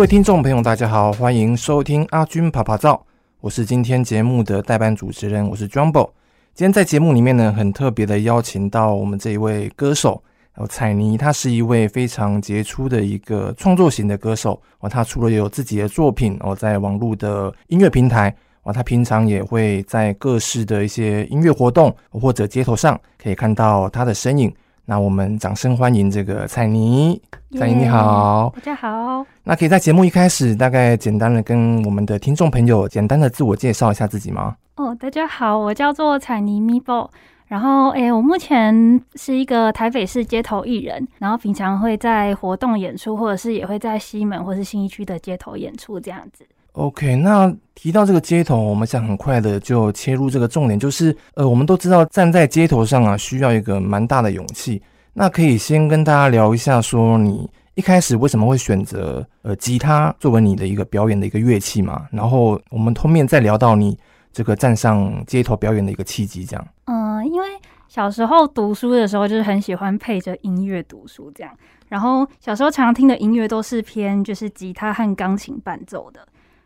[0.00, 3.04] 各位听众朋友，大家好，欢迎收听阿军趴趴造，
[3.42, 6.08] 我是今天节目的代班主持人，我是 Jumbo。
[6.54, 10.22] 今天在节目里面呢，很特别的邀请到我们这一位歌手，
[10.54, 14.88] 哦，采妮，他是一位非常杰出的一个创作型的歌手哦。
[14.88, 24.50] 他除了有自己的作品哦，在网络的音乐平台哦，他平常也会在各式的一些音乐活动或者街头上可以看到他的身影。
[24.90, 27.22] 那我们掌声欢迎这个彩妮，
[27.56, 29.24] 彩妮你好，大家好。
[29.44, 34.56] 那可以在节目一开始，大概简单的跟我们的听众朋友简单的自我介绍一下自己吗？
[34.74, 37.08] 哦，大家好，我叫做彩妮 Mibo，
[37.46, 46.44] 然后诶，我目前是一个台北市街头艺人，然后平常会在活动演出，或者是也会在西门或是新一区的街头演出这样子。
[46.72, 54.80] OK，那提到这个街头，我们想很快的就切入这个重点，就是呃，我们都知道站在街头上啊，需要一个蛮大的勇气。
[55.12, 62.06] 那可以先跟大家聊一下，说你一开始为什么会选择呃吉他作为你的一个表演的一个乐器嘛？
[62.12, 63.98] 然后我们后面再聊到你
[64.32, 66.64] 这个站上街头表演的一个契机，这样。
[66.84, 67.46] 嗯，因为
[67.88, 71.52] 小时候读书的时候就是很喜欢配着音乐读书这样，
[71.88, 76.20] 然后小时候常听的音乐都是偏就是吉他和钢琴伴奏的。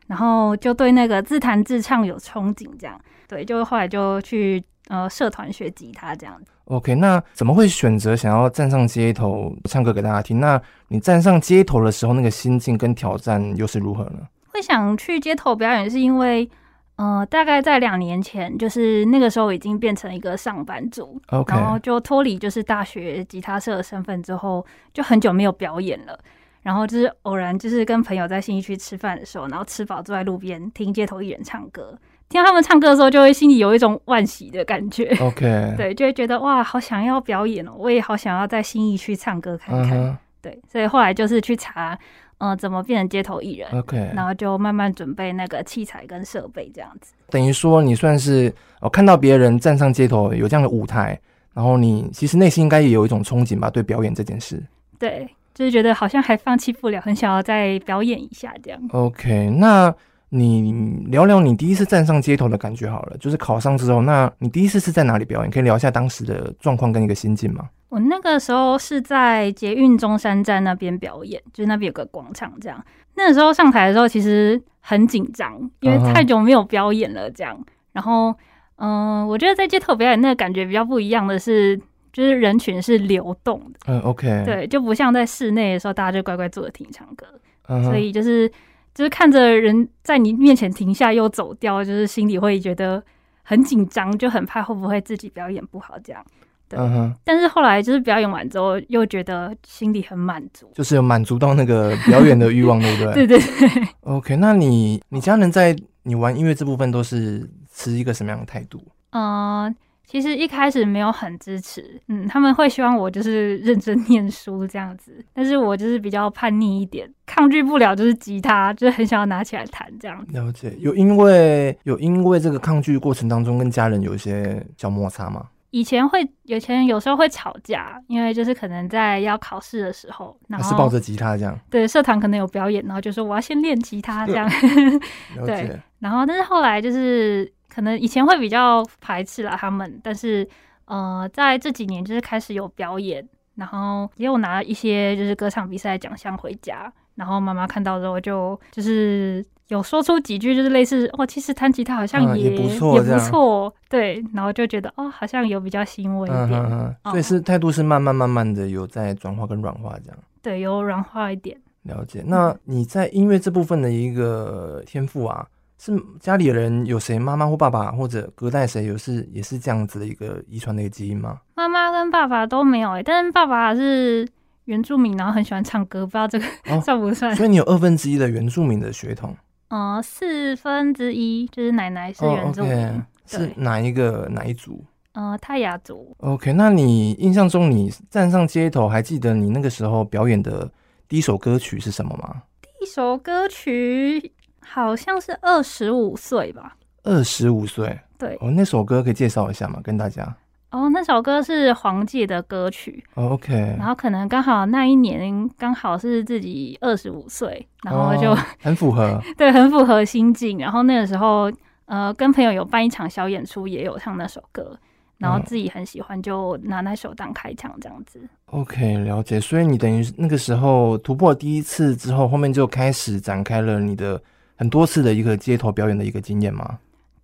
[0.06, 6.41] 然后就对那个自弹自唱有憧憬，这样对，就后来就去呃社团学吉他这样。
[6.66, 10.41] OK，那怎么会选择想要站上街头唱歌给大家听？
[10.41, 14.20] 那你站上街头的时候，那个心境跟挑战又是如何呢？
[14.48, 16.48] 会想去街头表演，是因为
[16.96, 26.18] 呃，大概在两年前，就是那个时候已经变成一个上班族，OK，然后就脱离就是大学吉他社的身份之后，就很久没有表演了。
[26.64, 31.97] 然后就是偶然，就是跟朋友在信义区吃饭的时候，然后吃饱坐在路边听街头艺人唱歌，
[32.30, 35.14] 听到他们唱歌的时候，就会心里有一种惋惜的感觉。
[35.20, 39.92] OK， 对，就会觉得哇，好想要表演哦，我也好想要在新义区唱歌看看。
[39.92, 40.17] Uh huh.
[40.41, 41.98] 对，所以后来就是去查，
[42.39, 43.69] 呃，怎么变成街头艺人。
[43.73, 47.13] OK，然后就慢慢准备那个器材跟设备这样子。
[47.29, 51.19] 等于说，你算是哦，看到别人站上街头有这样的舞台，
[51.53, 54.63] 然后你其实内心应该也有一种憧憬吧，对表演这件事。
[54.98, 55.29] 对。
[55.55, 58.81] 就是觉得好像还放弃不了，很想要再表演一下这样。
[58.91, 59.95] OK，那
[60.31, 60.73] 你
[61.07, 63.17] 聊聊你第一次站上街头的感觉好了。
[63.19, 65.51] 就是考上之后，那你第一次是在哪里表演？
[65.51, 67.69] 可以聊一下当时的状况跟一个心境吗？
[67.89, 72.85] 我那个时候是在捷运中山站那边表演，就是那边有个广场这样。
[73.15, 77.55] 那个时候上台的时候其实很紧张，因为太久没有表演了这样。
[77.55, 77.65] Uh huh.
[77.92, 78.36] 然后，
[78.79, 81.81] 嗯、呃，我觉得在街头表演那个感觉比较不一样的是。
[82.14, 87.27] 就是人群是流动的，嗯，OK，对，就不像在室内的时候，大家就乖乖坐着听唱歌
[87.67, 87.83] ，uh.
[87.83, 88.48] 所以就是
[88.95, 93.03] 就是看着人在你面前停下又走掉，就是心里会觉得
[93.42, 96.24] 很紧张，就很怕会不会自己表演不好这样，
[96.69, 96.79] 对。
[96.79, 97.13] Uh.
[97.24, 103.27] 但是后来就是表演完之后，又觉得心里很满足，就是有满足到那个表演的欲望，对不对？
[103.27, 103.39] 对对
[103.69, 103.89] 对。
[104.03, 108.80] OK，那你你家人在你玩音乐这部分都是持一个什么样的态度？
[109.11, 109.69] 嗯。
[109.69, 109.74] Uh,
[110.07, 120.39] 其实一开始没有很支持，嗯，他们会希望我就是认真念书这样子，但是我就是比较叛逆一点，抗拒不了就是吉他，就是很想要拿起来弹这样子。
[120.39, 125.47] 了解，有因为有因为这个抗拒过程当中跟家人有一些小摩擦吗？
[125.70, 134.49] 以前会，以前有时候会吵架，因为就是可能在要考试的时候，然后是抱着吉他这样，对，社团可能有表演，然后就说我要先练吉他这样。
[135.44, 137.50] 对，然后但是后来就是。
[137.75, 140.49] 可能以前会比较排斥啦，他们，但是
[140.85, 143.26] 呃，在这几年就是开始有表演，
[143.56, 161.59] 然后也有拿一些就是歌唱比赛奖项回家，然后妈妈看到之后就就是有说出几句，就是类似哦，其实弹吉他好像也、嗯、也不错，也不错，对，然后就觉得哦，好像有比较欣慰一点，嗯嗯嗯、所以是态度是慢慢慢慢的有在转化跟软化这样，对，有软化一点。
[161.82, 162.23] 了解。
[162.26, 165.47] 那你在音乐这部分的一个天赋啊？
[165.85, 171.39] 是家里人有谁，妈妈或爸爸或者隔代谁有是也是这样子的一个遗传的一个基因吗？
[171.55, 174.27] 妈妈跟爸爸都没有哎、欸，但是爸爸是
[174.65, 177.37] 原住民，然后很喜欢唱歌，不知道这个、哦、 算不算？
[177.37, 179.37] 所以你有二分之一的原住民的血统？
[179.69, 184.83] 嗯，四分之一就是奶奶是原住民，哦 okay、是哪一个哪一族？
[185.13, 186.17] 呃，泰雅族。
[186.21, 190.67] OK，那你印象中你站上街头，还记得你那个时候表演的
[191.07, 192.43] 第一首歌曲是什么吗？
[192.63, 194.33] 第一首歌曲。
[194.64, 196.76] 好像是二十五岁吧。
[197.02, 198.37] 二十五岁，对。
[198.40, 199.78] 哦，那首歌可以介绍一下吗？
[199.84, 200.34] 跟大家。
[200.70, 203.05] 哦，那首歌是黄玠的歌曲。
[203.14, 210.58] OK，然后可能刚好那一年刚好是自己二十五岁，然后就、哦、很符合， 对，很符合心境。
[210.58, 211.49] 然后那个时候，
[211.84, 214.76] 呃，跟朋友有办一场小演出，也有唱那首歌，
[215.19, 218.19] 然后自己很喜欢，就拿那首当开场这样子。
[218.46, 219.38] 哦、OK，了解。
[219.38, 224.20] 所以你等于那个时候突破第一次之后，后面就开始展开了你的
[224.56, 226.79] 很多次的一个街头表演的一个经验吗？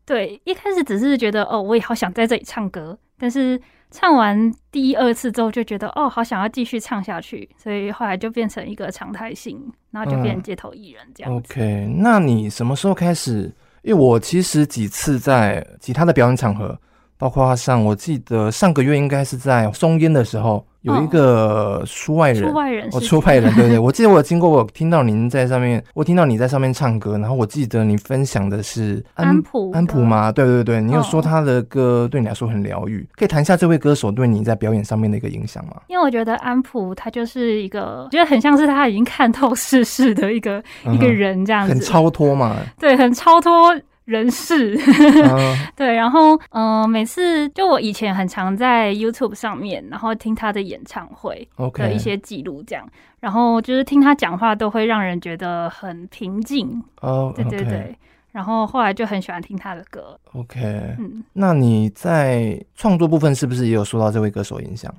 [0.04, 3.60] 对，一开始只是觉得哦，我也好想在这里唱歌，但是
[3.90, 9.60] 唱完第一二次之后，就觉得哦，好想要继续唱下去，所以后来就变成一个常态性，
[9.92, 11.36] 然后就变成街头艺人这样、嗯。
[11.36, 13.52] OK，那你什么时候开始？
[13.82, 16.76] 因为我其实几次在其他的表演场合，
[17.16, 20.66] 包括像我记得上个月应该是在松烟的时候。
[20.82, 30.32] 有一个书外人，出外人哦，出外人，对对，我记得我有经过，我听到您在上面，我听到你在上面唱歌，然后我记得你分享的是安普，安普吗？
[30.32, 35.82] 对对对，你有说他的歌对你来说很疗愈，可以谈一下这位歌手对你在表演上面的一个影响吗？
[35.88, 43.74] 因为我觉得安普他就是一个，我觉得很像是他已经看透世事的一个一个人这样子，很超脱嘛，对，很超脱。
[44.10, 52.84] 人事，嗯、 对，然后嗯、呃，每次就我以前很常在 YouTube 上面，然后听他的演唱会的一些记录，这样.
[53.20, 56.82] 然后就是听他讲话都会让人觉得很平静。
[57.00, 57.96] 哦，对对对.
[58.32, 60.18] 然后后来就很喜欢听他的歌。
[60.32, 60.60] OK，
[60.98, 64.92] 嗯，那你在创作部分是不是也有受到这位歌手影响？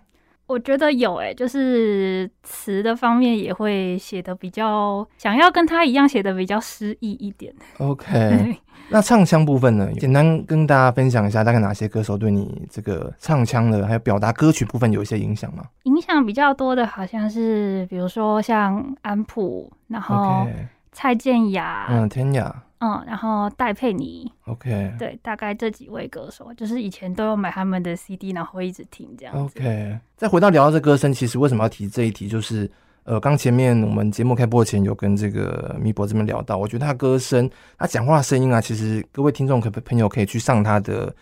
[0.48, 7.54] 我觉得有诶、欸，就是词的方面也会写的比较想要跟他一样写的比较诗意一点。
[7.78, 8.58] OK，
[8.92, 9.90] 那唱腔部分呢？
[9.94, 15.64] 简单跟大家分享一下，大概哪些歌手对你这个唱腔的还有表达歌曲部分有一些影响吗？
[15.84, 20.46] 影响比较多的好像是，比如说像安普，然后
[20.92, 22.64] 蔡健雅，嗯，天雅。
[22.84, 29.36] 嗯，然后戴佩妮，OK，对，大概这几位歌手，就是以前都有买他们的 CD，然后会一直听这样。
[29.36, 32.28] OK，再回到聊到这歌声，其实为什么要提这一题？
[32.28, 32.68] 就是
[33.04, 41.14] 呃，刚前面我们节目开播前有跟这个米博这边聊到，我觉得他歌声，他讲话的声音啊，其实各位听众可朋友可以去上他的。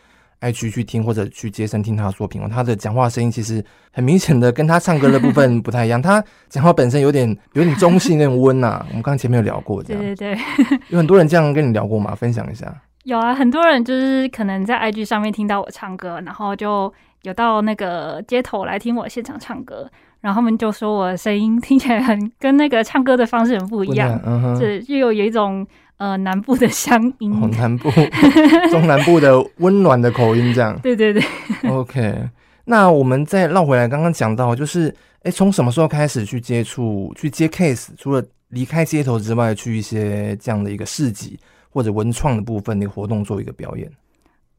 [0.41, 3.61] 爱去去听或者去街声听他的作品哦，他的讲话声音其实
[3.91, 8.79] 很明显的跟他唱歌的部分 不太一样，他讲话本身有点有点中性那种温呐。
[8.87, 12.15] 我们刚刚前面有聊过，这样对对对， 有很多人这样跟你聊过吗？
[12.15, 12.73] 分享一下。
[13.03, 16.93] 有啊，很多人就是可能在 IG 上面听到我唱歌，然后就
[17.23, 25.65] 有到那个街头来听我现场唱歌，然后他们就说我的声音听起来很跟那个唱歌的方式很不一样，嗯，是又有有一种。
[25.99, 27.91] 呃，南部的乡音，哦， 南部、
[28.71, 30.79] 中南部的温暖的口音，这样。
[30.81, 31.21] 对对对。
[31.69, 32.29] OK，
[32.63, 37.89] 那我们再绕回来，刚刚讲到，就是，哎，从什么时候开始去接触、去接 case？
[37.97, 41.37] 除了离开街头之外，去一些这样的一个市集
[41.69, 43.91] 或者文创的部分的活动做一个表演？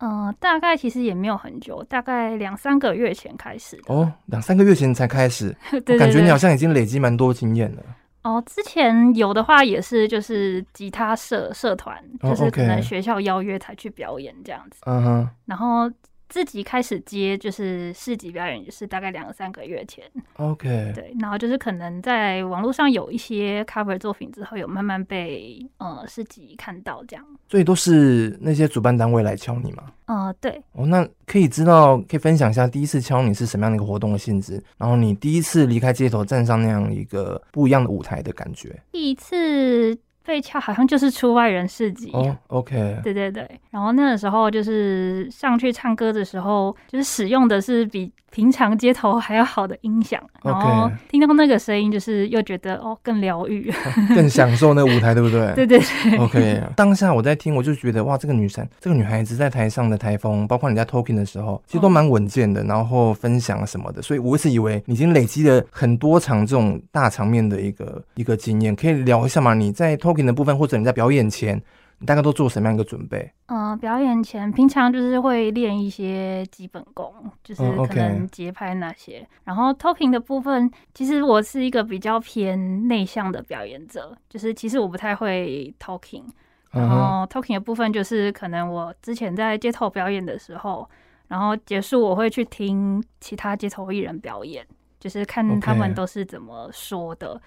[0.00, 3.81] 嗯、呃，大概其实也没有很久，大概两三个月前开始。
[3.87, 7.82] 哦，两三个月前才开始， 对对对，感觉你好像已经累积蛮多经验了。
[8.23, 14.81] 哦，之前有的话也是，就是吉他社社团，就是可能学校邀约才去表演这样子。
[14.87, 15.91] 嗯哼，然后。
[16.31, 20.05] 自己开始接就是市集表演，就是大概两三个月前。
[20.35, 27.27] OK，对，然后就是可能在网络上有一些 cover 作品之后，有慢慢被呃市集看到这样。
[27.49, 29.87] 所以都是那些主办单位来敲你吗？
[30.06, 30.63] 呃，对。
[30.72, 38.81] 哦，那可以知道，可以分享一下第一次敲你是什么样的一个活动的性质，然后你第一次离开街头站上那样一个不一样的舞台的感觉。
[38.93, 39.99] 第一次。
[40.24, 42.10] 被敲好像就是出外人市集。
[42.12, 53.72] 哦，OK，对对对，然后那个时候就是上去唱歌的时候，就是使用的是比平常街头还要好的音响，然后听到那个声音，就是又觉得哦更疗愈，
[54.15, 55.53] 更享受那个舞台，对不对？
[55.55, 56.62] 对对对，OK。
[56.77, 69.55] 当下我在听，我就觉得哇，这个女生，这个女孩子在台上的台风，包括你在 talking 的时候，其实都蛮稳健的，然后分享什么的，所以我一直以为你已经累积了很多场这种大场面的一个一个经验，可以聊一下吗？
[69.55, 71.62] 你在 talking 的部分，或者你在表演前。
[72.02, 73.31] 你大概都做什么样一个准备？
[73.48, 77.12] 嗯、呃，表演前平常就是会练一些基本功，
[77.44, 79.19] 就是可能节拍那些。
[79.19, 86.24] 嗯 okay、然后 talking 的部分，其实我是一个比较偏内向的表演者，就是其实我不太会 talking。
[86.70, 90.88] 然后 talking 的部分就是可能我之前在街头表演的时候，
[91.29, 94.67] 然后结束我会去听其他街头艺人表演，
[94.98, 97.38] 就是看他们都是怎么说的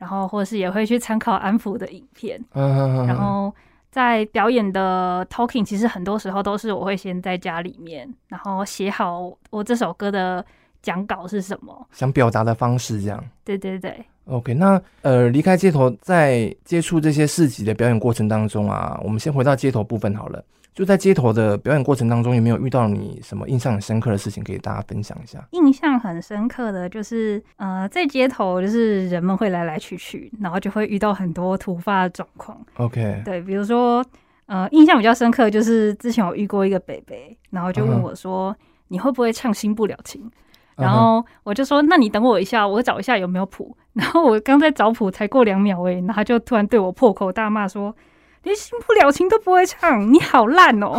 [0.00, 3.54] 然后或者是也会去参考安抚的影片， 嗯、然后。
[3.92, 10.46] 在表演的 talking，其实很多时候都是我会先在家里面，然后写好我这首歌的
[10.80, 13.20] 讲稿是什么，想表达的方式这样。
[13.44, 13.92] 对对对。
[14.26, 20.40] OK，那呃，离开街头，在接触这些市集的表演过程当中啊，我们先回到街头部分好了。
[20.72, 25.44] 就在街头的表演过程当中，有没有遇到你什么印象很深刻的事情，可以大家分享一下？
[25.50, 32.56] 印象很深刻的就是，呃，在街头就是人们会来来去去，然后就会遇到很多突发的状况。
[32.76, 34.04] OK，对，比如说，
[34.46, 38.58] 呃，印象比较深刻就是之前我遇过一个北北，然后就问我说：“uh huh.
[38.88, 40.30] 你会不会唱新不了情？”
[40.76, 47.94] 然后我就说：“那你等我一下，我找一下有没有谱。”然后我刚在找谱，才过两秒诶，然后他就突然对我破口大骂说
[48.42, 50.98] ：“连新不了情都不会唱，你好烂哦！”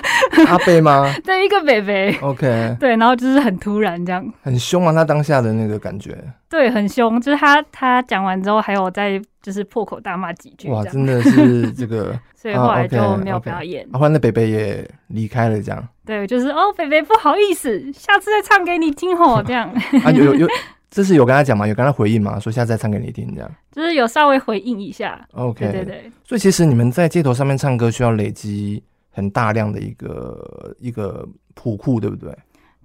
[0.46, 1.12] 阿贝吗？
[1.24, 2.16] 对，一个北北。
[2.22, 2.76] OK。
[2.80, 4.92] 对，然后就是很突然这样，很凶啊！
[4.92, 6.16] 他当下的那个感觉。
[6.48, 7.20] 对，很凶。
[7.20, 10.70] 就是他他讲完之后，还有再就是破口大骂几句。
[10.70, 12.18] 哇，真的是这个。
[12.34, 13.84] 所以后来就没有表演。
[13.92, 15.88] 后来那北北也离开了，这样。
[16.06, 19.68] 对，就是哦，北北不好意思，下次再唱给你听哦，这样。
[20.04, 20.48] 啊，有有有。
[20.90, 21.66] 这是有跟他讲吗？
[21.66, 22.38] 有跟他回应吗？
[22.38, 23.50] 说下次再唱给你听，这样。
[23.70, 25.26] 就是有稍微回应一下。
[25.32, 26.12] OK，对对对。
[26.24, 32.36] 所以其实你们在街头上面唱歌，需要累积很大量的一个一个谱库，对不对？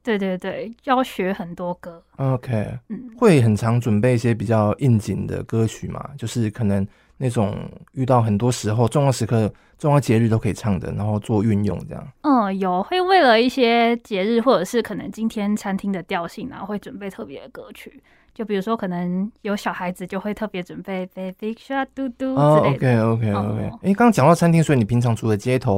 [0.03, 2.03] 对对对，要学很多歌。
[2.17, 6.09] OK，嗯，会很常准备一些比较应景的歌曲嘛？
[6.17, 6.85] 就是可能。
[7.23, 7.57] 那种
[7.93, 12.05] 遇到很多时候重要时刻、重要节日都可以唱的，然后做运用这样。
[12.23, 18.03] 嗯，有会为了一些节日，或者是可能今天餐厅的调性，然后会准备特别的歌曲。
[18.33, 23.01] 就比如说，可能有小孩子就会特别准备 Baby Shark 嘟嘟之类的。
[23.01, 23.71] 哦，OK OK OK。
[23.83, 25.75] 哎，刚刚讲到餐厅，所以你平常除了街头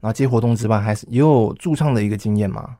[0.00, 2.76] 然后接活动之外，还是也有驻唱的一个经验吗？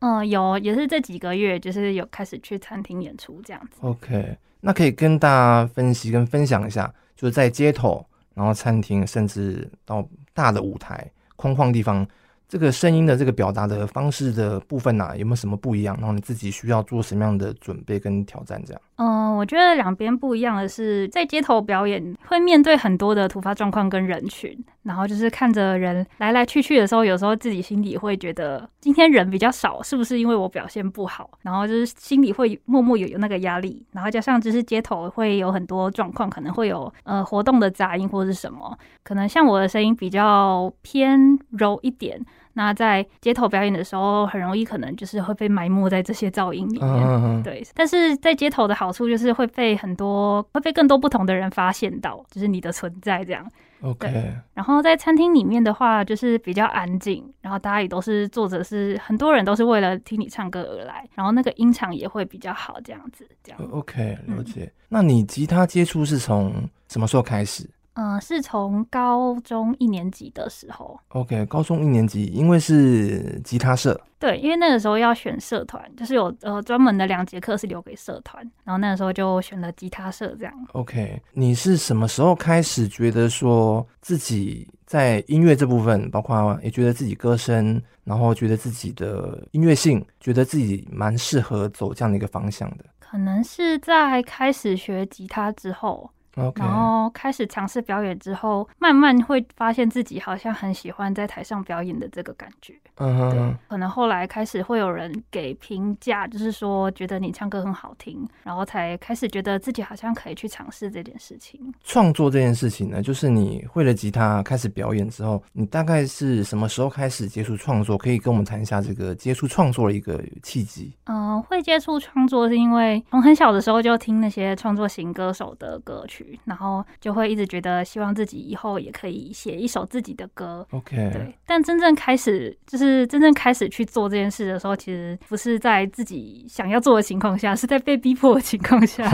[0.00, 3.78] 嗯，有，也是这几个月就是有开始去餐厅演出这样子。
[3.80, 6.92] OK，那可以跟大家分析跟分享一下。
[7.22, 12.04] 就在街头，然后餐厅，甚至到大的舞台、空旷地方，
[12.48, 15.96] 这个声音的这个表达的方式的部分呢、有没有什么不一样？
[16.00, 18.60] 然后你自己需要做什么样的准备跟挑战？
[18.66, 18.82] 这样？
[18.96, 31.30] 嗯，我觉得两边不一样的是，在街头表演会面对很多的突发状况跟人群，然后就是看着人来来去去的时候，有时候自己心里会觉得今天人比较少，是不是因为我表现不好？
[31.42, 42.20] 然后就是心里会默默有有那个压力，然后加上就是街头会有很多状况，可能会有呃活动的杂音或是什么，可能像我的声音比较偏柔一点。
[42.54, 46.84] 那在街头表演的时候，很容易可能就是会被埋没在这些噪音里面。
[46.84, 47.42] Uh huh.
[47.42, 53.48] 对，但是在街头的好处就是会被很多会被更多不同的人发现到，就是你的存在这样。
[53.82, 54.34] OK。
[54.54, 63.28] 然后在餐厅里面的话，就是比较安静，然后大家也都是坐着，是很多人都是为了听你唱歌而来，然后那个音场也会比较好，这样子。
[63.42, 63.60] 这样。
[63.70, 64.64] OK，了解。
[64.64, 64.72] 嗯。
[64.88, 67.68] 那你吉他接触是从什么时候开始？
[67.94, 70.98] 嗯，是从高中一年级的时候。
[71.08, 74.00] OK，高中一年级，因为是吉他社。
[74.18, 80.54] 对，因为那个时候要选社团，就是有呃专门的两节课是留给社团，然后那个时候就选了吉他社这样。
[80.72, 92.84] OK，你是什么时候开始觉得说自己在音乐这部分，包括也觉得自己歌声，然后觉得自己的音乐性，觉得自己蛮适合走这样的一个方向的？
[93.00, 96.08] 可能是在开始学吉他之后。
[96.34, 102.74] 然后开始尝试表演之后，慢慢会发现自己好像很喜欢在台上表演的这个感觉。
[102.96, 103.30] 嗯哼、uh，huh.
[103.30, 111.60] 对，可能后来开始会有人给评价，就是说觉得你唱歌很好听，然后才开始觉得自己好像可以去尝试这件事情。
[111.84, 117.96] 创作这件事情呢，就是你会了吉他开始表演之后，你大概是什么时候开始接触创作？
[117.98, 120.92] 可以跟我们谈一下这个接触创作的一个契机。
[121.04, 126.38] 嗯、呃，会接触创作是因为从很小的时候就听那些创作型歌手的歌曲。
[126.44, 130.66] 然后就会一直觉得希望自己以后也可以写一首自己的歌。
[130.70, 131.32] OK，对。
[131.46, 139.08] 但真正开始就是是真正开始去做这件事的时候，其实不是在自己想要做的情况下，是在被逼迫的情况下。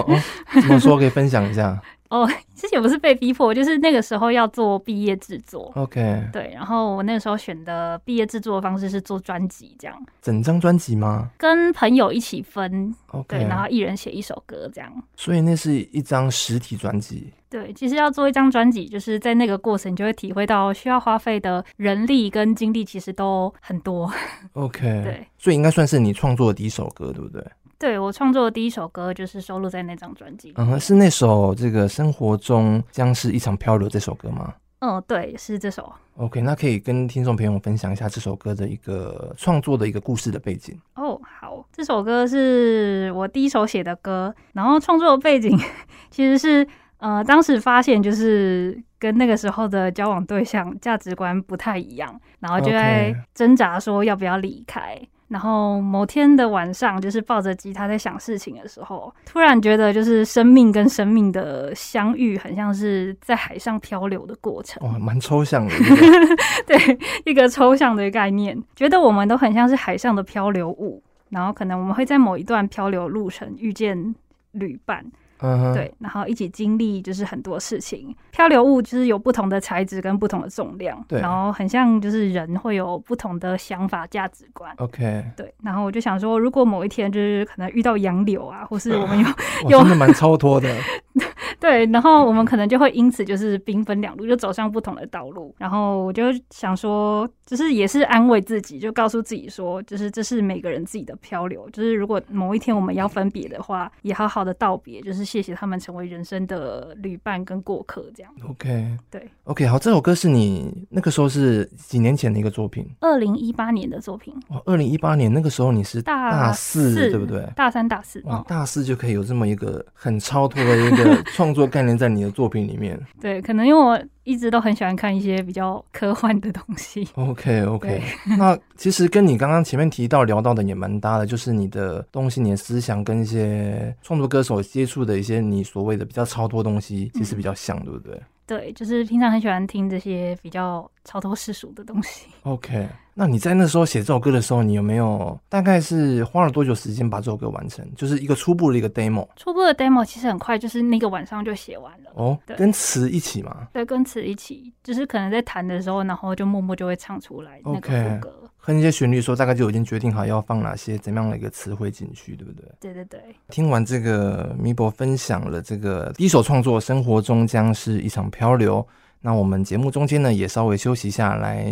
[0.52, 0.96] 怎么说？
[0.96, 1.78] 可以分享一下。
[2.10, 5.70] 哦，其实也不是被逼迫，就是那个时候要做毕业制作。
[5.74, 10.06] OK，对，然后我那个时候选的毕业制作的方式是做专辑，这样。
[10.22, 11.30] 整张专辑吗？
[11.36, 12.94] 跟朋友一起分。
[13.08, 14.90] OK，对，然后一人写一首歌，这样。
[15.16, 17.32] 所以那是一张实体专辑。
[17.50, 24.10] 对，其实要做一张专辑，就是在那个过程，你就会体会到需要花费的人力跟精力，其实都很多。
[24.52, 27.42] OK，对，所以应该算是你创作的第一首歌，对不对？
[27.78, 30.52] 对，我创作的第一首歌就是收录在那张专辑。
[30.56, 34.52] 嗯，是那首这个生活中将是一场漂流这首歌吗？
[34.80, 35.92] 嗯，对，是这首。
[36.16, 40.76] OK，那可以跟听众朋友分享一下这首歌的一个创作的一个故事的背景。
[40.96, 45.56] 哦，好，这首歌是我第一首写的歌，然后创作的背景
[46.10, 46.66] 其实是
[46.98, 55.00] 呃，当时发现就是跟那个时候的交往对象价值观不太一样，然后就在挣扎说要不要离开。
[55.28, 64.82] 然后某天的晚上，就是抱着吉他在想事情的时候，突然觉得就是生命跟生命的相遇，很像是在海上漂流的过程。
[64.88, 65.74] 哇，蛮抽象的。
[66.66, 74.14] 对，一个抽象的概念，觉得我们都很像是海上的漂流物，然后可能我们会在某一段漂流路程遇见
[74.52, 75.04] 旅伴。
[75.40, 78.14] 嗯，对，然后一起经历就是很多事情。
[78.30, 84.72] 漂流物就是有不同的材质跟不同的重量，对，然后很像就是人会有不同的想法价值观。
[84.78, 89.36] OK，对，然后我就想说，如果某一天就是可能遇到洋流啊，或是我们有、 啊、
[89.68, 90.74] 有真的蛮超脱的。
[91.60, 95.52] 对，然后我们可能就会因此就是兵分两路，就走上不同的道路。
[95.58, 101.68] 然后我就想说，就是也是安慰自己，就告诉自己说，就是这是每个人自己的漂流。
[101.70, 108.30] 就是如果某一天我们要分别的话，也好好的道别，就是谢谢他们成为人生的旅伴跟过客这样。
[108.48, 112.86] OK，对，OK，好，这首歌是你那个时候是几年前的一个作品？
[113.00, 114.34] 二零一八年的作品。
[114.48, 117.42] 哦，二零一八年那个时候你是大大四对不对？
[117.56, 118.22] 大三、大四。
[118.26, 121.18] 哇，大四就可以有这么一个很超脱的一个。
[121.34, 127.08] 创作概念在你的作品里面，对，可能因为我一直都很喜欢看一些比较科幻的东西。
[127.14, 128.02] OK OK，
[128.36, 138.20] 那其实跟你刚刚前面提到聊到的也蛮搭的，就是你的东西、你的思想跟一些创作歌手接触的一些你所谓的比较超脱东西，其实比较像，嗯、对不对？
[138.48, 142.28] 对，就是平常很喜欢听这些比较超脱世俗的东西。
[142.44, 147.86] OK，那你在那时候写这首歌的时候，你有没有大概是花了多久时间把这首歌完成？
[147.94, 149.28] 就是一个初步的一个 demo。
[149.36, 152.10] 初步的 demo 其实很快，就是那个晚上就写完了。
[152.14, 153.68] 哦，对，跟词一起吗？
[153.70, 158.34] 对，跟词一起，就是可能在弹的时候，然后就默默就会唱出来那个副歌。
[158.42, 158.47] Okay.
[158.68, 162.68] 和一些旋律说，大概就已经决定好要放哪些怎么样的一个词汇进去，对不对？
[162.78, 163.18] 对对对。
[163.48, 168.82] 听完这个米博分享了这个第一首创作《生活终将是一场漂流》，
[169.22, 171.66] 那我们节目中间呢也稍微休息一下来，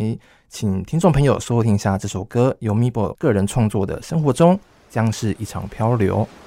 [0.49, 5.97] 请听众朋友收听一下这首歌，由米博个人创作的《生活中将是一场漂流》。
[5.97, 6.46] 是一场漂流。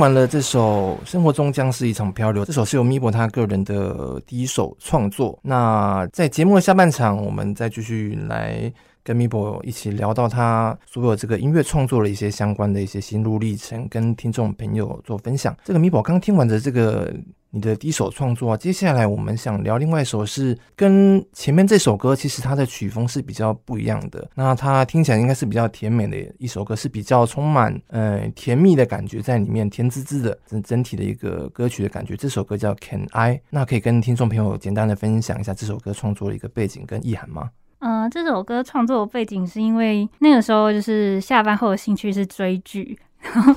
[0.00, 5.38] 完了这首《生活中将是一场漂流》，这首是由咪博他个人的第一首创作。
[5.42, 8.72] 那在节目的下半场，我们再继续来
[9.04, 15.54] 跟咪博一起聊到他所有这个音乐创作的一些相关的一些心路历程，跟听众朋友做分享。
[15.62, 17.12] 这个咪博刚听完的这个。
[17.52, 24.30] 你的第一首创作啊，接下来我们想聊另外一首，是跟前面这首歌其实它的曲风是比较不一样的。
[24.36, 32.16] 那它听起来应该是比较甜美的一首歌，是比较充满呃甜蜜的感觉在里面，甜滋滋的整整体的一个歌曲的感觉。
[32.16, 37.50] 这首歌叫《Can I》，那可以跟听众朋友简单的分享一下这首歌创作的一个背景跟意涵吗？
[37.80, 42.96] 嗯、这首歌创作背景是因为那个时候就是下班后的兴趣是追剧。
[43.34, 43.54] 然后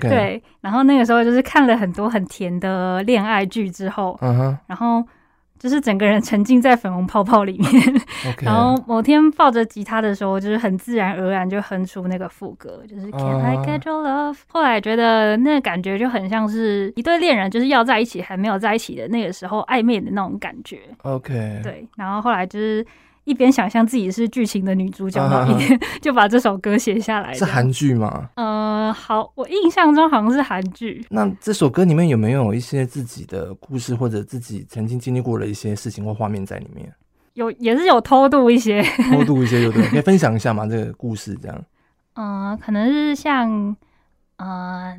[0.00, 5.04] 对，然后那个时候就是看了很多很甜的恋爱剧之后，嗯哼，然后
[5.58, 8.02] 就是整个人沉浸在粉红泡泡里面。
[8.42, 14.38] 然后某天抱着吉他的时候，就是很自然而然就哼出那个副歌，就是 Can I get your love？
[14.48, 22.84] 后来觉得那个感觉就很像是一对恋人就是要在一起还没有在一起的那个时候暧昧的那种感觉，OK，对，然后后来就是。
[23.24, 27.32] 一边想象自己是剧情的女主角，然后一边就把这首歌写下来。
[27.32, 28.28] 是韩剧吗？
[28.36, 31.04] 呃，好，我印象中好像是韩剧。
[31.08, 36.92] 那这首歌里面有没有一些自己的故事，或者自己曾经经历过的一些事情或画面在里面？
[37.32, 40.66] 有，也是有偷渡一些，偷渡一些，有对， 可以分享一下吗？
[40.66, 41.64] 这个故事这样。
[42.14, 43.50] 嗯、呃，可能是像，
[44.36, 44.98] 嗯、呃，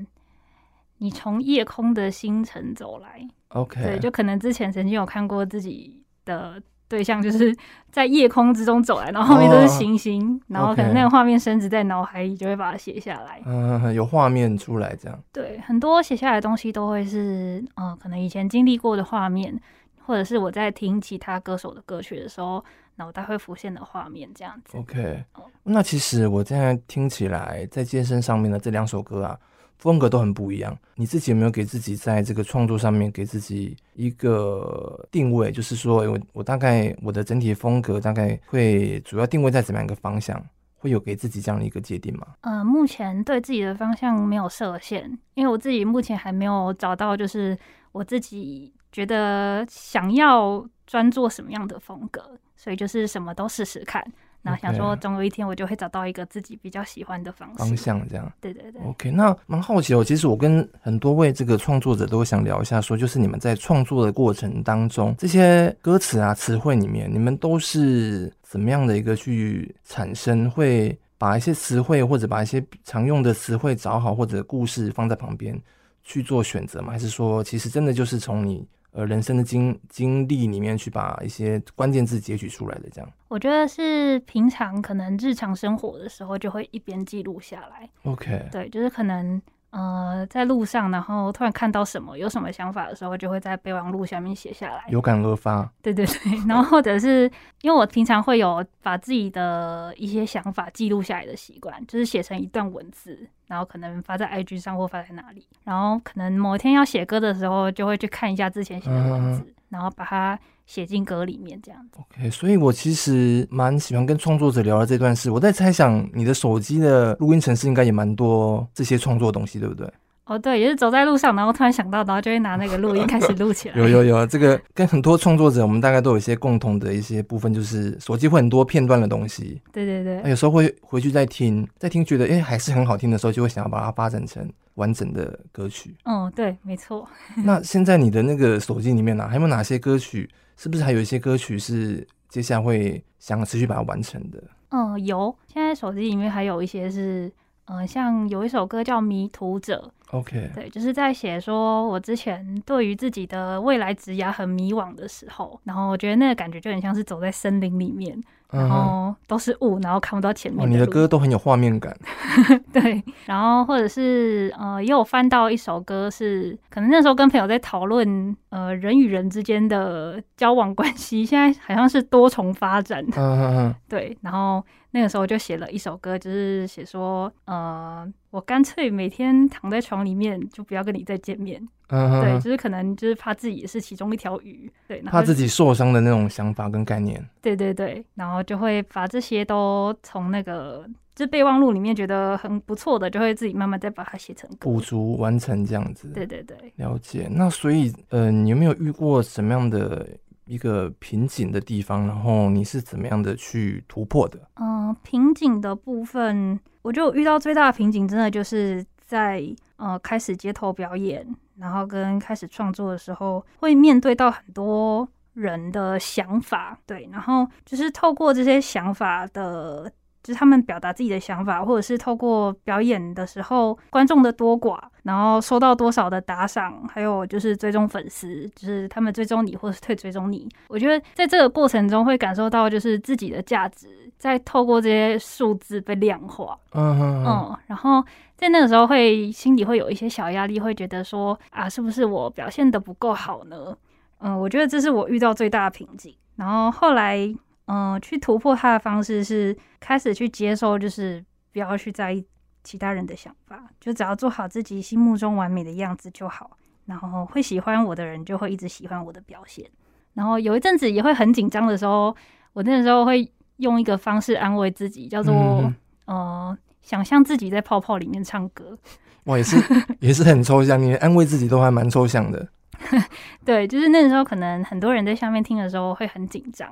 [0.98, 6.60] 你从夜空的星辰走来，OK，对，就可能之前曾经有看过自己的。
[6.88, 7.56] 对象就是
[7.92, 13.42] 在夜空之中走来，然后后面都是星星，oh, 然后可能那个画面深植在脑海里，就会把它写下来。
[13.46, 15.20] 嗯，有画面出来这样。
[15.32, 19.60] 对，很多写下来的东西都会是，嗯、呃，可能以前经历过的画面，
[20.06, 22.64] 或者是我在听其他歌手的歌曲的时候，
[22.98, 24.78] 脑袋会浮现的画面这样子。
[24.78, 29.38] OK，、嗯、那其实我现在听起来，在健身上面的这两首歌啊。
[29.78, 35.52] 风格都很不一样，你自己有没有给自己在这个创作上面给自己一个定位？
[35.52, 40.44] 就是说，我我大概我的整体风格大概会主要定位在怎么样一个方向？
[40.78, 42.28] 会有给自己这样的一个界定吗？
[42.42, 47.58] 呃，目前对自己的方向没有设限，因为我自己目前还没有找到，就是
[47.92, 54.06] 我自己觉得想要专做什么样的风格，所以就是什么都试试看。
[54.46, 58.32] 然后想说，总有一天我就会找到一个自己比较喜欢的方式方向，这样。
[58.40, 58.80] 对对对。
[58.84, 60.04] OK，那蛮好奇哦。
[60.04, 70.48] 其实我跟很多位这个创作者都想聊一下，说就是你们在创作的过程当中，这些歌词啊、词汇里面，你们都是怎么样的一个去产生？
[70.52, 75.60] 会把一些词汇或者把一些常用的词汇找好，或者故事放在旁边
[76.04, 76.92] 去做选择吗？
[76.92, 78.64] 还是说，其实真的就是从你？
[78.96, 83.12] 呃，人生的经经历里面去把一些关键字截取出来的，这样。
[83.28, 87.90] 我觉得是平常可能日常生活的时候就会一边记录下来。
[88.04, 89.42] OK，对，就是可能。
[89.78, 95.70] 呃，在路上，然后突然看到什么，有什么想法的时候，就会在备忘录下面写下来，有感而发。
[95.82, 96.16] 对对对，
[96.48, 97.30] 然后或者是
[97.62, 110.40] 因为我平常会有把自己的一些想法记录下来的习惯，就是写成一段文字，然后可能发在 IG 上或发在哪里，然后可能某一天要写歌的时候，就会去看一下之前写的文字，嗯、然后把它。
[110.66, 112.00] 写进歌里面这样子。
[112.00, 115.30] OK，所以我其实蛮喜欢跟创作者聊的这段事。
[115.30, 119.88] 我在猜想，你的手机的录音程式应该也蛮多这些创作东西，对不对？
[120.26, 123.78] 哦，对，也是走在路上，然后突然想到，然后就会拿那个录音开始录起来。
[123.80, 129.62] 有有有，这个跟很多创作者，我们大概都有一些共同的一些部分，就是手机会很多片段的东西。
[129.72, 130.28] 对对对。
[130.28, 135.96] 有时候会回去再听，再听觉得哎还是很好听的时候，就会想要把它发展成完整的歌曲。
[136.06, 137.08] 嗯，对，没错。
[137.46, 140.28] 那现在你的那个手机里面呢、啊，还有没有哪些歌曲？
[140.58, 144.44] 是不是还有一些歌曲是接下来会想持续把它完成的？
[144.70, 145.36] 嗯，有。
[145.48, 147.32] 现在手机里面还有一些是。
[147.68, 158.22] 嗯、呃，像有一首歌叫《迷途者》，OK，对，就是在写说我之前对于自己的未来职涯很迷惘的时候，然后我觉得那个感觉就很像是走在森林里面。
[158.52, 160.64] 然后都是雾，然后看不到前面。
[160.64, 161.94] 哦，你的歌都很有画面感。
[162.72, 173.04] 对，然后或者是呃，也有翻到一首歌是，是可能那时候跟朋友在讨论呃人与人之间的交往关系，现在好像是多重发展。
[173.18, 173.76] 嗯嗯嗯。
[173.90, 178.08] 对，然后那个时候就写了一首歌，就是写说呃。
[178.36, 181.66] 我干脆每天躺在床里面，就不要跟你再见面。
[181.88, 187.26] 嗯哼，对，就是可能就是怕自己也是其中一条鱼，对，怕自己受伤的那种想法跟概念。
[187.42, 196.10] 对对对，然后就会把这些都从那个就备忘录里面觉得很不错的，就会自己慢慢再把它写成歌，补足完成这样子。
[196.10, 197.30] 对对对，了解。
[197.32, 200.06] 那所以，呃，你有没有遇过什么样的
[200.46, 202.08] 一个瓶颈的地方？
[202.08, 204.40] 然后你是怎么样的去突破的？
[204.56, 206.60] 嗯，瓶颈的部分。
[206.82, 209.44] 我就遇到最大的瓶颈，真的就是在
[209.78, 211.28] 呃开始街头表演，
[211.58, 219.92] 然后跟开始创作的时候，会面对到很多人的想法，对，然后就是透过这些想法的。
[220.26, 230.50] 就是他们表达自己的想法，或者是透过表演的时候，观众的多寡，然后收到多少的打赏，还有就是追踪粉丝，就是他们追踪你或是 退追踪你。
[230.68, 236.58] 我觉得在这个过程中会感受到，就是自己的价值在透过这些数字被量化。
[236.74, 237.58] 嗯嗯嗯。
[237.68, 238.04] 然后
[238.36, 243.78] 在那个时候会心里会有一些小压力，会觉得说啊，是不是我表现的不够好呢？
[244.22, 246.16] 嗯，我觉得这是我遇到最大的瓶颈。
[246.38, 247.32] 然后后来。
[247.66, 252.26] 嗯、呃，去突破他的方式是开始去接受，就是不要去在意
[252.64, 256.58] 其他人的想法，就只要做好自己心目中完美的样子就好。
[256.86, 259.66] 然后会喜欢我的人就会一直喜欢我的表现。
[260.14, 262.16] 然后有一阵子也会很紧张的时候，
[262.54, 265.76] 我那时候会用一个方式安慰自己，叫做嗯、
[266.06, 268.78] 呃，想象自己在泡泡里面唱歌。
[269.24, 269.58] 哇，也是
[270.00, 272.48] 也是很抽象，你安慰自己都还蛮抽象的。
[273.44, 276.72] 对，就是那时候可能很多人在下面听的时候会很紧张。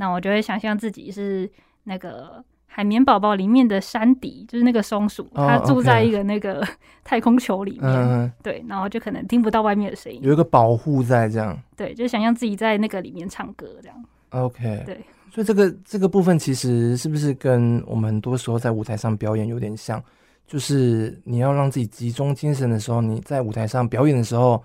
[0.00, 1.48] 那我就会想象自己是
[1.84, 6.66] 那个海绵宝宝里面的山迪，就是那个松鼠，它住在一个那个
[7.04, 14.04] 太空球里面，对，然后就可能听不到外面的声音，有一个保护在这样，对，就想象自己在那个里面唱歌这样。
[14.30, 20.02] OK，对，所以这个这个部分其实是不是跟我们很多时候在舞台上表演有点像？
[20.46, 24.64] 就是你要让自己集中精神的时候，你在舞台上表演的时候，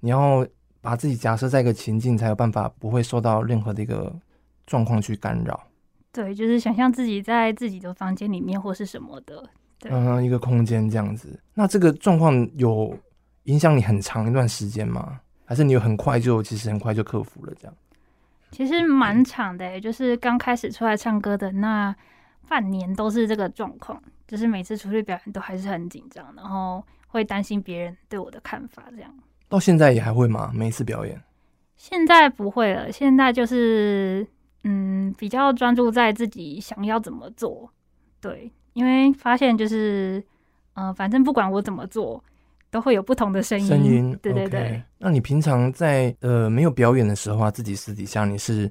[0.00, 0.44] 你要
[0.80, 4.12] 把自己假设在一个情境，才有办法不会受到任何的一个。
[4.72, 5.68] 状况去干扰，
[6.10, 9.46] 对，就是想象自己在自己的房间里面或是什么的，
[9.78, 11.38] 对，嗯，一个空间这样子。
[11.52, 12.96] 那这个状况有
[13.42, 15.20] 影响你很长一段时间吗？
[15.44, 17.74] 还是你有很快就其实很快就克服了这样？
[18.50, 21.94] 其实蛮长的，就是刚开始出来唱歌的那
[22.48, 29.14] 半年都是这个状况，就是每次出去表演都还是很紧张，然后会担心别人对我的看法这样。
[29.50, 30.50] 到现在也还会吗？
[30.54, 31.20] 每一次表演？
[31.76, 34.26] 现在不会了，现在就是。
[34.64, 37.68] 嗯，比较专注在自己想要怎么做，
[38.20, 40.22] 对，因为发现就是，
[40.74, 42.22] 嗯、呃，反正不管我怎么做，
[42.70, 43.66] 都会有不同的声音。
[43.66, 44.60] 声音，对对对。
[44.60, 44.82] Okay.
[44.98, 48.70] 那你平常在呃没有表演的时候啊，自己私底下你是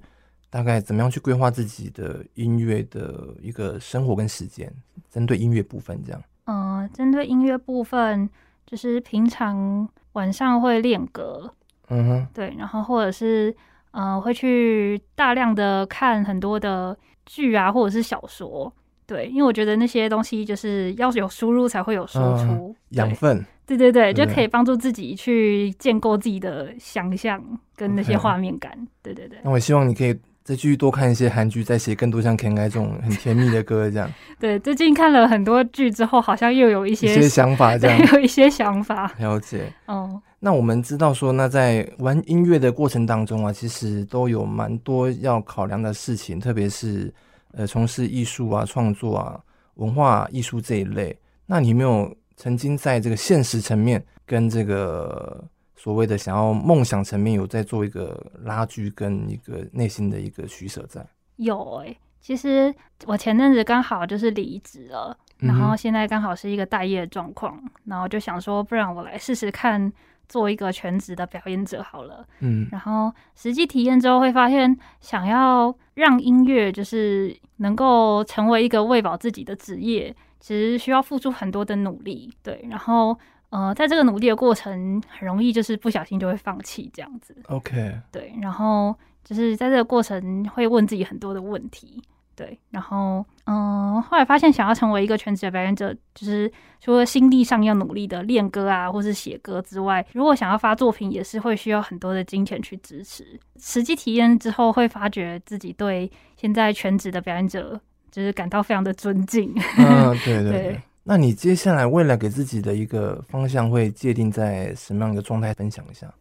[0.49, 4.73] 大概怎么样去规划自己的音乐的一个生活跟时间？
[5.10, 6.23] 针对音乐部分这样。
[6.45, 8.30] 嗯、呃，针对音乐部分，
[8.65, 11.54] 就是平常晚上会练歌，
[11.89, 13.54] 嗯哼，对，然后或者是。
[13.91, 18.73] 嗯、呃，会去大量的看很多的剧啊，或者是小说，
[19.06, 27.41] 对，因为我觉得那些东西就是要有输入才会有输出，养、呃、分，对对对，就可以帮助自己去建构自己的想象
[27.75, 28.88] 跟那些画面感，okay.
[29.04, 29.39] 对对对。
[29.43, 30.17] 那我希望你可以。
[30.43, 34.12] 再继续多看一些韩剧，再写更多像《I》这种很甜蜜的歌，这样。
[34.39, 39.13] 对，最近看了很多剧之后，好像又有一些一些想法，这样有一些想法。
[39.19, 39.71] 了解。
[39.86, 47.13] 哦，那我们知道说，那在玩音乐的过程当中啊，其实都有蛮多要考量的事情，特别是
[47.54, 49.39] 呃，从事艺术啊、创作啊、
[49.75, 51.17] 文化艺术这一类。
[51.45, 55.41] 那你有没有曾经在这个现实层面跟这个？
[55.73, 61.04] 所谓的想要梦想层面有在做一个拉锯跟一个内心的一个取舍在。
[61.38, 62.71] 有诶、欸，其实
[63.08, 69.91] 我前阵子刚好就是离职了，然后现在刚好是一个待业状况，然后就想说，不然我来试试看
[70.31, 72.25] 做一个全职的表演者好了。
[72.39, 82.33] 嗯，然后实际体验之后会发现，想要让音乐就是能够成为一个喂饱自己的职业，其实需要付出很多的努力。
[82.41, 87.35] 对，然后呃，在这个努力的过程，很容易就是不小心就会放弃这样子。
[87.49, 92.01] OK，对，然后就是在这个过程会问自己很多的问题。
[92.35, 103.39] 对，然后嗯，后来发现想要成为一个全职的表演者，就是除了心力上要努力的练歌啊，或是写歌之外，如果想要发作品，也是会需要很多的金钱去支持。
[103.59, 109.53] 实际体验之后，会发觉自己对现在全职的表演者就是感到非常的尊敬。
[109.77, 110.63] 嗯，对对对。
[110.63, 115.53] 对那你接下来未来给自己的一个方向会界定在什么样的状态？
[115.53, 116.11] 分享一下。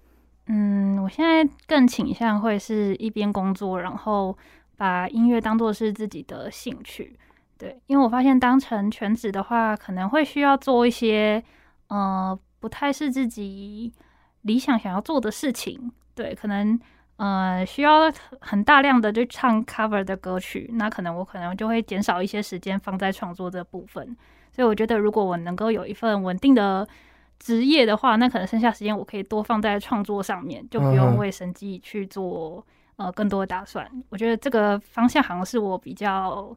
[0.47, 4.37] 嗯，我现在更倾向会是一边工作，然后。
[4.81, 7.15] 把音乐当做是自己的兴趣，
[7.59, 11.45] 对，因为我发现当成全职的话，可能会需要做一些，
[11.89, 13.93] 呃，不太是自己
[14.41, 16.81] 理想想要做的事情，对，可能
[17.19, 24.17] 呃需要很大量的去唱 cover 的歌曲，那可能我可能就会减少一些时间放在创作这部分，
[24.51, 26.89] 所以我觉得如果我能够有一份稳定的
[27.39, 32.65] 职业的话，那可能剩下时间我可以多放在创作上面，就不用为生计去做。
[33.01, 36.55] 呃，更多的打算，我觉得这个方向好像是我比较、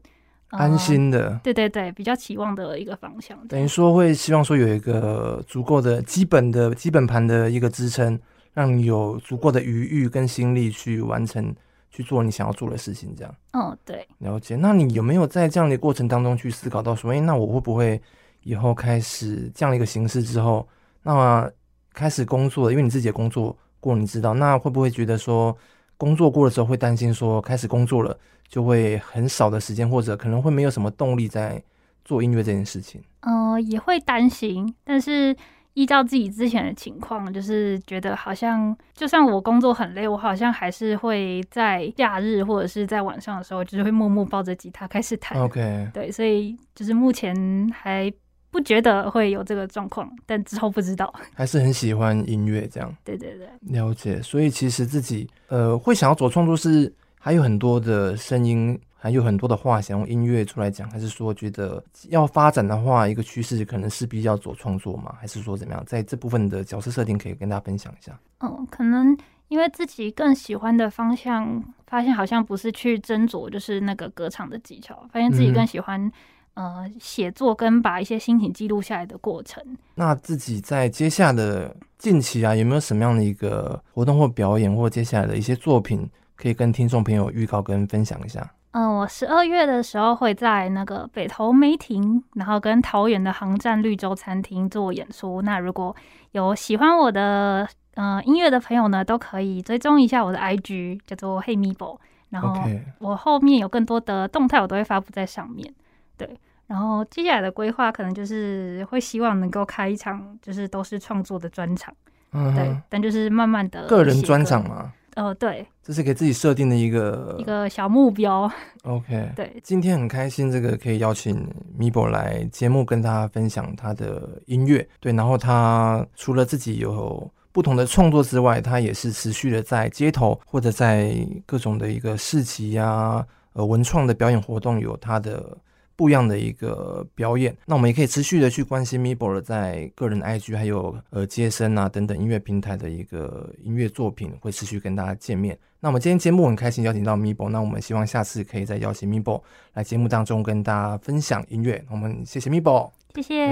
[0.50, 3.48] 呃、安心的，对对对，比较期望的一个方向。
[3.48, 8.20] 等于说会希望说有一个足够的基本的基本盘的一个支撑，
[8.52, 11.54] 让你有足够的余裕跟心力去完成
[11.90, 13.34] 去做你想要做的事情，这样。
[13.52, 14.06] 嗯，对。
[14.18, 14.54] 了解。
[14.54, 17.98] 那你有没有在这样的过程当中去思考到说，哎，那我会不会
[18.42, 20.68] 以后开始这样的一个形式之后，
[21.04, 21.48] 那么
[21.94, 25.56] 开始工作，因为你自己的工作过，你知道，那会不会觉得说？
[25.96, 28.16] 工作过的时候会担心说，开始工作了
[28.48, 31.62] 就会很少的时间，或者可能会没有什么动力在
[32.04, 33.02] 做音乐这件事情。
[33.20, 35.34] 嗯、呃，也会担心，但是
[35.74, 45.40] 依照自己之前的情况，就是觉得好像就算我工作很累，我好像还是会在假日或者是在晚上的时候，就是会默默抱着吉他开始弹。
[45.40, 47.34] OK，对，所以就是目前
[47.74, 48.12] 还。
[48.54, 51.12] 不觉得会有这个状况，但之后不知道。
[51.34, 52.96] 还是很喜欢音乐这样。
[53.02, 54.22] 对对对，了解。
[54.22, 65.16] 所以其实自己呃会想要做创作，是还有很多的声音，还有很多的话想用音乐出来讲，还是说觉得要发展的话，一个趋势可能是比较做创作嘛？
[65.20, 65.82] 还是说怎么样？
[65.84, 68.16] 在这部分的角色设定可以跟大家分享一下。
[68.38, 76.12] 嗯，可能因为自己更喜欢的方向，发现好像不是去斟酌就是那个歌唱的技巧，发现自己更喜欢、嗯。
[76.54, 79.62] 呃，写作跟把一些心情记录下来的过程。
[79.96, 88.40] 那自己在接下来的近期啊，有没有什么样的一个活动或表演，或接下来的一些作品，可以跟听众朋友预告跟分享一下？
[88.70, 95.42] 嗯、呃，我十二月的时候会在那个北投梅亭，然后跟桃园的航站绿洲餐厅做演出。
[95.42, 95.94] 那如果
[96.32, 101.98] 有喜欢我的呃音乐的朋友呢，都可以追踪一下我的 IG，叫做 Hey Mibo。
[102.30, 105.72] 然后我后面有更多的动态，我都会发布在上面。
[106.16, 106.28] 对，
[106.66, 111.94] 然后接下来的规划可能就是会希望能够开一场，就是都是创作的专场。
[112.32, 114.92] 嗯，对，但就是慢慢的个人专场嘛。
[115.16, 118.50] 哦、呃，对，这是给自己设定的一个一个小目标。
[118.82, 121.46] OK， 对，今天很开心，这个可以邀请
[121.78, 124.84] Mibo 来节目跟大家分享他的音乐。
[124.98, 131.14] 对，然后他除了自己有不同的创作之外，他也是持续的在街头或者在
[131.46, 135.56] 各种的一个市集啊，呃，文创的表演活动有他的。
[135.96, 145.56] 不一样的一个表演，那我们也可以持续的去关心 Mibo 在个人 IG 还有呃街声啊等等音乐平台的一个音乐作品，会持续跟大家见面。
[145.80, 149.42] 那我们今天节目很开心邀请到 Mibo，那我们希望下次可以再邀请 Mibo
[149.74, 151.84] 来节目当中跟大家分享音乐。
[151.90, 153.46] 我们谢谢 Mibo，谢谢，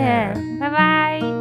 [0.58, 1.31] 拜拜。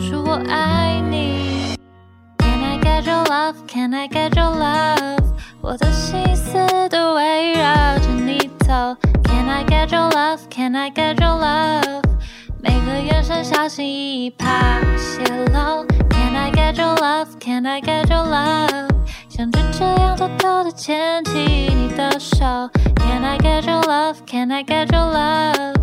[0.00, 1.76] 说我爱你
[2.38, 3.54] ？Can I get your love?
[3.68, 5.22] Can I get your love?
[5.60, 8.96] 我的心思都围绕着你走。
[9.24, 10.40] Can I get your love?
[10.50, 12.02] Can I get your love?
[12.62, 15.22] 每个眼神小心翼翼，怕泄
[15.52, 15.84] 露。
[16.08, 17.28] Can I get your love?
[17.38, 18.88] Can I get your love?
[19.28, 22.70] 像就这样偷偷的牵起你的手。
[22.96, 24.16] Can I get your love?
[24.26, 25.76] Can I get your love?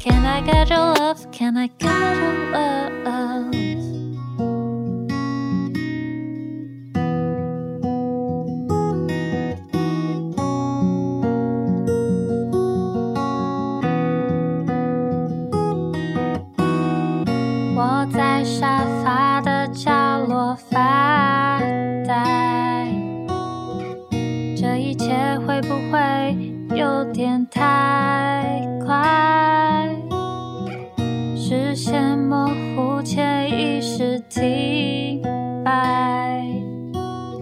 [0.00, 1.30] Can I get your love?
[1.30, 2.80] Can I get your love?
[27.50, 29.59] 太快，
[31.50, 32.46] 视线模
[32.76, 35.20] 糊，潜意识停
[35.64, 36.44] 摆。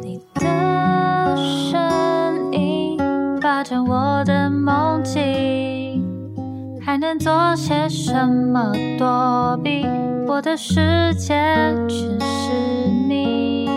[0.02, 2.96] 你的身影
[3.38, 6.02] 霸占我的梦境，
[6.80, 9.86] 还能做些什么躲避？
[10.26, 11.34] 我的世界
[11.86, 13.68] 全是你。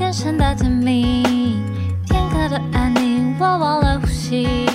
[0.00, 1.22] 眼神的甜蜜，
[2.08, 4.71] 片刻的安宁，我忘了呼吸。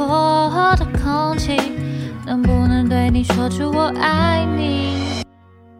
[0.00, 1.56] 我的空气，
[2.26, 5.22] 能不能对你说出我爱你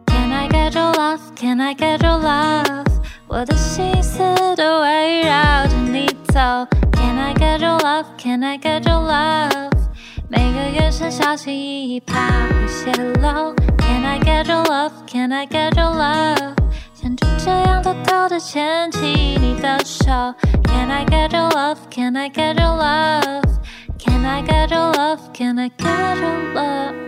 [0.07, 1.19] ？Can I get your love?
[1.35, 2.85] Can I get your love?
[3.27, 4.19] 我的心思
[4.55, 6.67] 都围绕着你走。
[6.93, 8.05] Can I get your love?
[8.17, 9.71] Can I get your love?
[10.29, 12.91] 每个眼神小心翼翼，怕会泄
[13.21, 13.53] 露。
[13.77, 14.91] Can I get your love?
[15.07, 16.55] Can I get your love?
[16.93, 18.99] 想就这样偷偷的牵起
[19.39, 20.05] 你的手。
[20.65, 21.77] Can I get your love?
[21.89, 23.41] Can I get your love?
[24.01, 25.33] Can I get your love?
[25.33, 27.01] Can I get your love?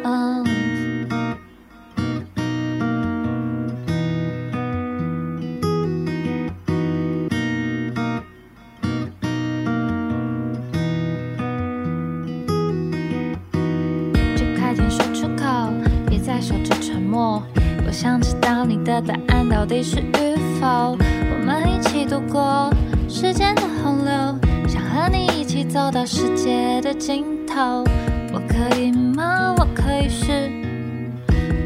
[25.83, 27.83] 走到世界的尽头。
[28.31, 29.53] 我可以吗？
[29.57, 30.49] 我可以是，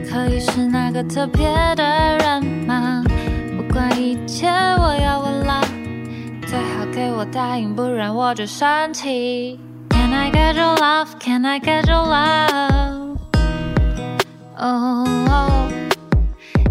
[0.10, 1.46] 可以是那个特别
[1.76, 1.84] 的
[2.18, 3.04] 人吗？
[3.56, 5.62] 不管一切，我要问了，
[6.48, 9.60] 最好给我答应，不然我就生气。
[9.92, 11.10] Can I get your love?
[11.20, 13.18] Can I get your love?
[14.58, 15.72] Oh, oh.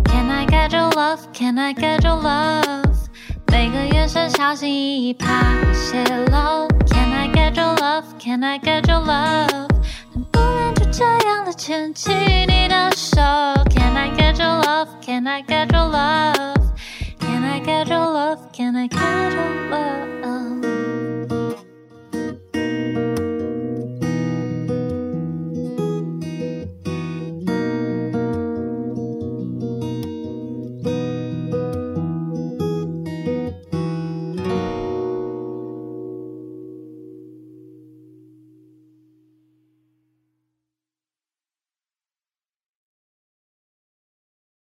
[0.04, 1.20] Can I get your love?
[1.32, 2.96] Can I get your love?
[3.52, 6.66] 每个眼神小心翼翼，怕泄露。
[7.86, 8.18] love?
[8.18, 9.68] Can I get your love?
[10.12, 13.54] 눈보라도 자양도 친친이라 show.
[13.70, 14.90] Can I get your love?
[15.00, 16.74] Can I get your love?
[17.20, 18.50] Can I get your love?
[18.52, 21.35] Can I get your love?